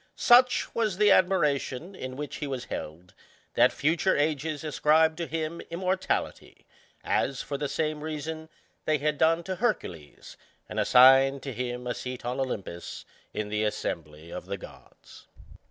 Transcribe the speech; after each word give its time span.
Such 0.15 0.73
was 0.73 0.97
the 0.97 1.11
admiration 1.11 1.93
in 1.93 2.15
which 2.15 2.37
he 2.37 2.47
was 2.47 2.65
held, 2.73 3.13
that 3.53 3.71
future 3.71 4.17
ages 4.17 4.63
ascribed 4.63 5.15
to 5.17 5.27
him 5.27 5.61
immortality, 5.69 6.65
as, 7.03 7.43
for 7.43 7.55
the 7.55 7.69
same 7.69 8.03
reason, 8.03 8.49
they 8.85 8.97
had 8.97 9.19
done 9.19 9.43
to 9.43 9.57
Hercules, 9.57 10.37
and 10.67 10.79
assigned 10.79 11.43
to 11.43 11.53
him 11.53 11.85
a 11.85 11.93
seat 11.93 12.25
on 12.25 12.39
Olympus, 12.39 13.05
in 13.31 13.49
the 13.49 13.63
assembly 13.63 14.31
of 14.31 14.47
the 14.47 14.57
gods. 14.57 15.27